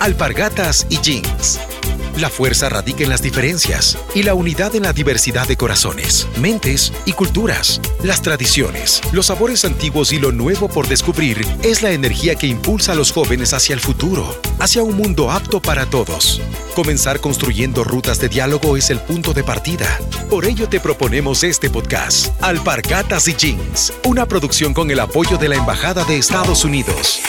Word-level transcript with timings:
alpargatas 0.00 0.86
y 0.88 0.98
jeans. 0.98 1.60
La 2.16 2.28
fuerza 2.28 2.68
radica 2.68 3.04
en 3.04 3.10
las 3.10 3.22
diferencias 3.22 3.96
y 4.14 4.24
la 4.24 4.34
unidad 4.34 4.74
en 4.74 4.82
la 4.82 4.92
diversidad 4.92 5.46
de 5.46 5.56
corazones, 5.56 6.26
mentes 6.38 6.92
y 7.06 7.12
culturas. 7.12 7.80
Las 8.02 8.20
tradiciones, 8.20 9.00
los 9.12 9.26
sabores 9.26 9.64
antiguos 9.64 10.12
y 10.12 10.18
lo 10.18 10.32
nuevo 10.32 10.68
por 10.68 10.88
descubrir 10.88 11.46
es 11.62 11.82
la 11.82 11.92
energía 11.92 12.34
que 12.34 12.46
impulsa 12.46 12.92
a 12.92 12.94
los 12.94 13.12
jóvenes 13.12 13.54
hacia 13.54 13.74
el 13.74 13.80
futuro, 13.80 14.38
hacia 14.58 14.82
un 14.82 14.96
mundo 14.96 15.30
apto 15.30 15.62
para 15.62 15.86
todos. 15.86 16.42
Comenzar 16.74 17.20
construyendo 17.20 17.84
rutas 17.84 18.20
de 18.20 18.28
diálogo 18.28 18.76
es 18.76 18.90
el 18.90 19.00
punto 19.00 19.32
de 19.32 19.44
partida. 19.44 19.86
Por 20.28 20.44
ello 20.44 20.68
te 20.68 20.80
proponemos 20.80 21.44
este 21.44 21.70
podcast, 21.70 22.34
Alpargatas 22.42 23.28
y 23.28 23.34
Jeans, 23.34 23.92
una 24.04 24.26
producción 24.26 24.74
con 24.74 24.90
el 24.90 25.00
apoyo 25.00 25.38
de 25.38 25.48
la 25.48 25.56
Embajada 25.56 26.04
de 26.04 26.18
Estados 26.18 26.64
Unidos. 26.64 27.20